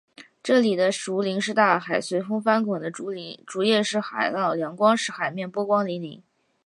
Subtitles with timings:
[0.41, 6.23] 这里的竹林是大海，随风翻滚的竹叶是海浪，阳光使“海面”波光粼粼。